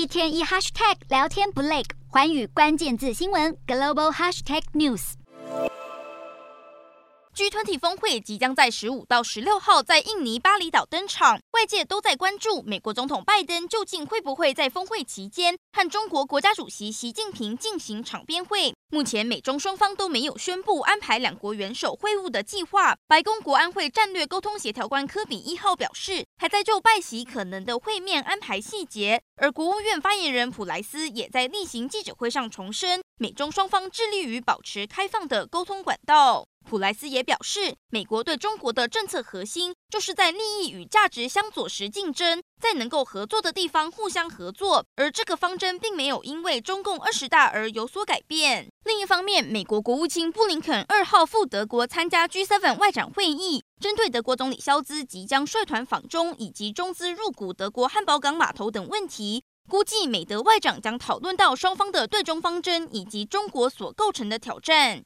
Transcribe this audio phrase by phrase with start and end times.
[0.00, 5.12] 一天一 hashtag 聊天不累，环宇关键字新闻 global hashtag news。
[7.36, 18.74] G20 峰会即将在十五到十六号在印尼巴厘岛登场，外界都在关注美国总统拜登究竟会不会在峰会期间和中国国家主席习近平进行场边会。
[18.92, 22.96] 目前美中双方都没有宣布安排两国元首会晤的计划。
[23.06, 29.22] 白宫国安会战略沟通协调官科比一号表示，还在就拜习可能的会面安排细节。
[29.36, 36.44] 而国务院发言人普莱斯也在例行记者会上重申，美中双方致力于保持开放的沟通管道。
[36.70, 48.68] 普莱斯也表示，美国对中国的政策核心就是在利益与价值相左时竞争，在能够合作的地方互相合作，而这个方针并没有因为中共二十大而有所改变。
[48.84, 64.98] 另一方面，美国国务卿布林肯二号赴德国参加 G7 外长会议，针对德国总理肖兹即将率团访中以及中资入股德国汉堡港码头等问题，估计美德外长将讨论到双方的对中方针以及中国所构成的挑战。